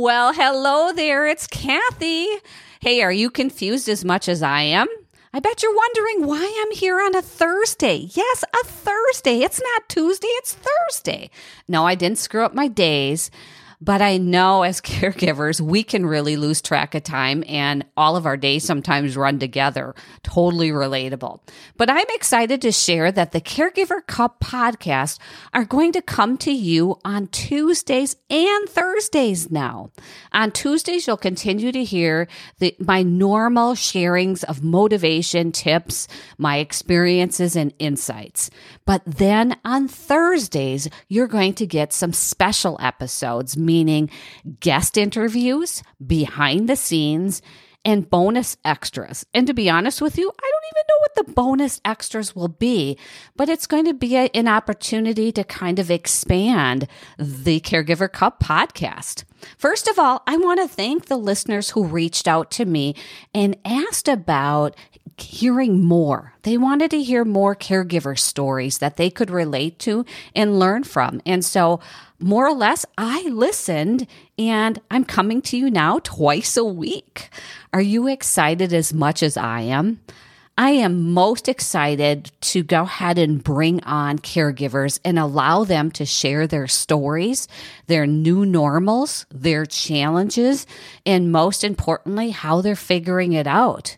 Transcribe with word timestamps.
Well, 0.00 0.32
hello 0.32 0.92
there. 0.92 1.26
It's 1.26 1.48
Cathy. 1.48 2.28
Hey, 2.80 3.02
are 3.02 3.10
you 3.10 3.30
confused 3.30 3.88
as 3.88 4.04
much 4.04 4.28
as 4.28 4.44
I 4.44 4.62
am? 4.62 4.86
I 5.32 5.40
bet 5.40 5.60
you're 5.60 5.74
wondering 5.74 6.24
why 6.24 6.62
I'm 6.62 6.70
here 6.70 7.00
on 7.00 7.16
a 7.16 7.20
Thursday. 7.20 8.08
Yes, 8.12 8.44
a 8.44 8.64
Thursday. 8.64 9.40
It's 9.40 9.60
not 9.60 9.88
Tuesday, 9.88 10.28
it's 10.28 10.54
Thursday. 10.54 11.30
No, 11.66 11.84
I 11.84 11.96
didn't 11.96 12.18
screw 12.18 12.44
up 12.44 12.54
my 12.54 12.68
days. 12.68 13.32
But 13.80 14.02
I 14.02 14.18
know 14.18 14.62
as 14.62 14.80
caregivers, 14.80 15.60
we 15.60 15.82
can 15.82 16.06
really 16.06 16.36
lose 16.36 16.60
track 16.60 16.94
of 16.94 17.02
time 17.04 17.44
and 17.46 17.84
all 17.96 18.16
of 18.16 18.26
our 18.26 18.36
days 18.36 18.64
sometimes 18.64 19.16
run 19.16 19.38
together. 19.38 19.94
Totally 20.22 20.70
relatable. 20.70 21.40
But 21.76 21.90
I'm 21.90 22.06
excited 22.10 22.60
to 22.62 22.72
share 22.72 23.12
that 23.12 23.32
the 23.32 23.40
Caregiver 23.40 24.06
Cup 24.06 24.40
podcast 24.40 25.18
are 25.52 25.64
going 25.64 25.92
to 25.92 26.02
come 26.02 26.36
to 26.38 26.52
you 26.52 26.98
on 27.04 27.28
Tuesdays 27.28 28.16
and 28.30 28.68
Thursdays 28.68 29.50
now. 29.50 29.90
On 30.32 30.50
Tuesdays, 30.50 31.06
you'll 31.06 31.16
continue 31.16 31.72
to 31.72 31.84
hear 31.84 32.28
the, 32.58 32.74
my 32.78 33.02
normal 33.02 33.74
sharings 33.74 34.44
of 34.44 34.62
motivation, 34.62 35.52
tips, 35.52 36.08
my 36.36 36.58
experiences 36.58 37.56
and 37.56 37.72
insights. 37.78 38.50
But 38.84 39.02
then 39.04 39.56
on 39.64 39.88
Thursdays, 39.88 40.88
you're 41.08 41.26
going 41.26 41.54
to 41.54 41.66
get 41.66 41.92
some 41.92 42.12
special 42.12 42.76
episodes 42.80 43.56
meaning 43.68 44.08
guest 44.60 44.96
interviews, 44.96 45.82
behind 46.04 46.68
the 46.68 46.76
scenes, 46.76 47.42
and 47.84 48.10
bonus 48.10 48.56
extras. 48.64 49.24
And 49.32 49.46
to 49.46 49.54
be 49.54 49.70
honest 49.70 50.02
with 50.02 50.18
you, 50.18 50.28
I 50.28 50.50
don't 50.50 50.64
even 50.72 50.84
know 50.88 50.98
what 51.00 51.14
the 51.14 51.32
bonus 51.32 51.80
extras 51.84 52.34
will 52.34 52.48
be, 52.48 52.98
but 53.36 53.48
it's 53.48 53.66
going 53.66 53.84
to 53.84 53.94
be 53.94 54.16
a, 54.16 54.30
an 54.34 54.48
opportunity 54.48 55.32
to 55.32 55.44
kind 55.44 55.78
of 55.78 55.90
expand 55.90 56.88
the 57.18 57.60
Caregiver 57.60 58.10
Cup 58.10 58.42
podcast. 58.42 59.24
First 59.56 59.88
of 59.88 59.98
all, 59.98 60.22
I 60.26 60.36
want 60.36 60.60
to 60.60 60.68
thank 60.68 61.06
the 61.06 61.16
listeners 61.16 61.70
who 61.70 61.84
reached 61.84 62.28
out 62.28 62.50
to 62.52 62.64
me 62.64 62.94
and 63.34 63.56
asked 63.64 64.08
about 64.08 64.76
hearing 65.16 65.82
more. 65.82 66.34
They 66.42 66.56
wanted 66.56 66.90
to 66.92 67.02
hear 67.02 67.24
more 67.24 67.56
caregiver 67.56 68.18
stories 68.18 68.78
that 68.78 68.96
they 68.96 69.10
could 69.10 69.30
relate 69.30 69.78
to 69.80 70.04
and 70.34 70.58
learn 70.58 70.84
from. 70.84 71.20
And 71.26 71.44
so, 71.44 71.80
more 72.20 72.46
or 72.46 72.54
less, 72.54 72.84
I 72.96 73.22
listened 73.28 74.06
and 74.38 74.80
I'm 74.90 75.04
coming 75.04 75.40
to 75.42 75.56
you 75.56 75.70
now 75.70 76.00
twice 76.02 76.56
a 76.56 76.64
week. 76.64 77.30
Are 77.72 77.80
you 77.80 78.08
excited 78.08 78.72
as 78.72 78.92
much 78.92 79.22
as 79.22 79.36
I 79.36 79.60
am? 79.62 80.00
I 80.58 80.70
am 80.70 81.12
most 81.12 81.48
excited 81.48 82.32
to 82.40 82.64
go 82.64 82.82
ahead 82.82 83.16
and 83.16 83.44
bring 83.44 83.80
on 83.84 84.18
caregivers 84.18 84.98
and 85.04 85.16
allow 85.16 85.62
them 85.62 85.92
to 85.92 86.04
share 86.04 86.48
their 86.48 86.66
stories, 86.66 87.46
their 87.86 88.08
new 88.08 88.44
normals, 88.44 89.24
their 89.30 89.66
challenges, 89.66 90.66
and 91.06 91.30
most 91.30 91.62
importantly, 91.62 92.30
how 92.30 92.60
they're 92.60 92.74
figuring 92.74 93.34
it 93.34 93.46
out 93.46 93.96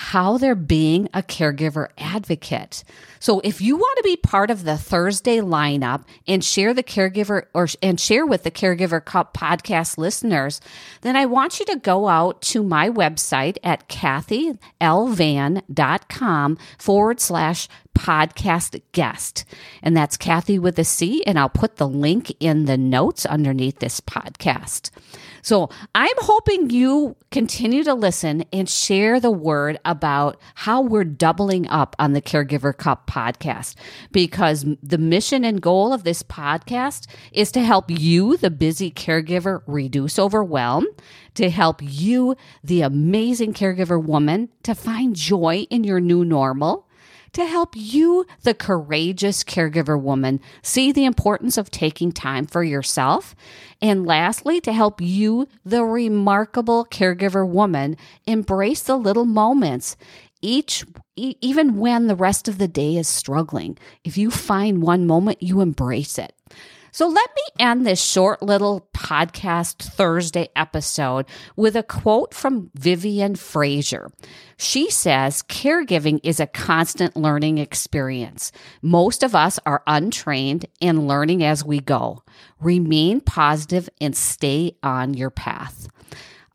how 0.00 0.38
they're 0.38 0.54
being 0.54 1.08
a 1.12 1.24
caregiver 1.24 1.88
advocate. 1.98 2.84
So 3.18 3.40
if 3.42 3.60
you 3.60 3.76
want 3.76 3.96
to 3.96 4.04
be 4.04 4.16
part 4.16 4.48
of 4.48 4.62
the 4.62 4.78
Thursday 4.78 5.38
lineup 5.38 6.04
and 6.28 6.44
share 6.44 6.72
the 6.72 6.84
caregiver 6.84 7.46
or 7.52 7.66
and 7.82 7.98
share 7.98 8.24
with 8.24 8.44
the 8.44 8.52
Caregiver 8.52 9.04
Cup 9.04 9.36
podcast 9.36 9.98
listeners, 9.98 10.60
then 11.00 11.16
I 11.16 11.26
want 11.26 11.58
you 11.58 11.66
to 11.66 11.74
go 11.74 12.06
out 12.06 12.40
to 12.42 12.62
my 12.62 12.88
website 12.88 13.58
at 13.64 13.88
cathylvan.com 13.88 16.58
forward 16.78 17.20
slash 17.20 17.68
podcast 17.98 18.80
guest. 18.92 19.44
And 19.82 19.96
that's 19.96 20.16
Cathy 20.16 20.58
with 20.58 20.78
a 20.78 20.84
C, 20.84 21.24
and 21.24 21.38
I'll 21.38 21.48
put 21.48 21.76
the 21.76 21.88
link 21.88 22.32
in 22.38 22.66
the 22.66 22.78
notes 22.78 23.26
underneath 23.26 23.80
this 23.80 24.00
podcast. 24.00 24.90
So 25.42 25.70
I'm 25.94 26.16
hoping 26.18 26.70
you 26.70 27.16
continue 27.30 27.82
to 27.84 27.94
listen 27.94 28.44
and 28.52 28.68
share 28.68 29.20
the 29.20 29.30
word 29.30 29.78
about 29.84 30.38
how 30.54 30.82
we're 30.82 31.04
doubling 31.04 31.66
up 31.68 31.96
on 31.98 32.12
the 32.12 32.22
Caregiver 32.22 32.76
Cup 32.76 33.06
podcast 33.06 33.74
because 34.12 34.66
the 34.82 34.98
mission 34.98 35.44
and 35.44 35.60
goal 35.60 35.92
of 35.92 36.04
this 36.04 36.22
podcast 36.22 37.06
is 37.32 37.50
to 37.52 37.62
help 37.62 37.90
you, 37.90 38.36
the 38.36 38.50
busy 38.50 38.90
caregiver, 38.90 39.62
reduce 39.66 40.18
overwhelm, 40.18 40.86
to 41.34 41.50
help 41.50 41.80
you, 41.82 42.36
the 42.62 42.82
amazing 42.82 43.54
caregiver 43.54 44.02
woman, 44.02 44.48
to 44.62 44.74
find 44.74 45.14
joy 45.14 45.66
in 45.70 45.84
your 45.84 46.00
new 46.00 46.24
normal 46.24 46.87
to 47.32 47.44
help 47.44 47.74
you, 47.76 48.26
the 48.42 48.54
courageous 48.54 49.44
caregiver 49.44 50.00
woman, 50.00 50.40
see 50.62 50.92
the 50.92 51.04
importance 51.04 51.56
of 51.56 51.70
taking 51.70 52.12
time 52.12 52.46
for 52.46 52.62
yourself. 52.64 53.34
And 53.80 54.06
lastly, 54.06 54.60
to 54.62 54.72
help 54.72 55.00
you, 55.00 55.48
the 55.64 55.84
remarkable 55.84 56.84
caregiver 56.84 57.48
woman, 57.48 57.96
embrace 58.26 58.82
the 58.82 58.96
little 58.96 59.26
moments 59.26 59.96
each 60.40 60.84
even 61.16 61.78
when 61.78 62.06
the 62.06 62.14
rest 62.14 62.46
of 62.46 62.58
the 62.58 62.68
day 62.68 62.96
is 62.96 63.08
struggling 63.08 63.76
if 64.04 64.16
you 64.16 64.30
find 64.30 64.80
one 64.80 65.04
moment 65.06 65.42
you 65.42 65.60
embrace 65.60 66.16
it 66.16 66.32
so 66.92 67.06
let 67.06 67.30
me 67.34 67.42
end 67.64 67.86
this 67.86 68.02
short 68.02 68.42
little 68.42 68.88
podcast 68.94 69.82
Thursday 69.82 70.48
episode 70.56 71.26
with 71.56 71.76
a 71.76 71.82
quote 71.82 72.34
from 72.34 72.70
Vivian 72.74 73.36
Fraser. 73.36 74.10
She 74.56 74.90
says, 74.90 75.42
caregiving 75.42 76.20
is 76.22 76.40
a 76.40 76.46
constant 76.46 77.16
learning 77.16 77.58
experience. 77.58 78.50
Most 78.82 79.22
of 79.22 79.34
us 79.34 79.58
are 79.64 79.82
untrained 79.86 80.66
and 80.80 81.06
learning 81.06 81.44
as 81.44 81.64
we 81.64 81.80
go. 81.80 82.22
Remain 82.60 83.20
positive 83.20 83.88
and 84.00 84.16
stay 84.16 84.76
on 84.82 85.14
your 85.14 85.30
path. 85.30 85.88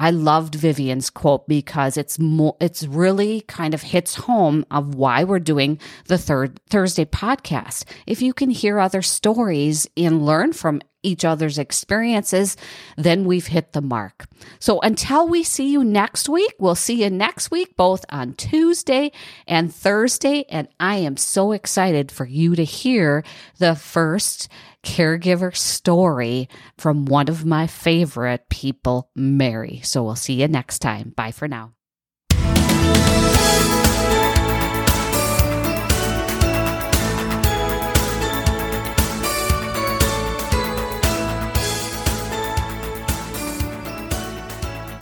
I 0.00 0.12
loved 0.12 0.54
Vivian's 0.54 1.10
quote 1.10 1.46
because 1.46 1.98
it's 1.98 2.18
more, 2.18 2.56
it's 2.58 2.84
really 2.84 3.42
kind 3.42 3.74
of 3.74 3.82
hits 3.82 4.14
home 4.14 4.64
of 4.70 4.94
why 4.94 5.24
we're 5.24 5.40
doing 5.40 5.78
the 6.06 6.16
third 6.16 6.58
Thursday 6.70 7.04
podcast. 7.04 7.84
If 8.06 8.22
you 8.22 8.32
can 8.32 8.48
hear 8.48 8.78
other 8.78 9.02
stories 9.02 9.86
and 9.98 10.24
learn 10.24 10.54
from 10.54 10.80
each 11.02 11.24
other's 11.24 11.58
experiences, 11.58 12.56
then 12.96 13.24
we've 13.24 13.46
hit 13.46 13.72
the 13.72 13.80
mark. 13.80 14.26
So 14.58 14.80
until 14.80 15.28
we 15.28 15.42
see 15.42 15.70
you 15.70 15.84
next 15.84 16.28
week, 16.28 16.54
we'll 16.58 16.74
see 16.74 17.02
you 17.02 17.10
next 17.10 17.50
week, 17.50 17.76
both 17.76 18.04
on 18.10 18.34
Tuesday 18.34 19.12
and 19.46 19.74
Thursday. 19.74 20.44
And 20.48 20.68
I 20.78 20.96
am 20.96 21.16
so 21.16 21.52
excited 21.52 22.10
for 22.10 22.26
you 22.26 22.54
to 22.56 22.64
hear 22.64 23.24
the 23.58 23.74
first 23.74 24.48
caregiver 24.82 25.54
story 25.54 26.48
from 26.78 27.04
one 27.04 27.28
of 27.28 27.44
my 27.44 27.66
favorite 27.66 28.48
people, 28.48 29.10
Mary. 29.14 29.80
So 29.82 30.02
we'll 30.02 30.16
see 30.16 30.40
you 30.40 30.48
next 30.48 30.78
time. 30.78 31.12
Bye 31.16 31.32
for 31.32 31.48
now. 31.48 31.72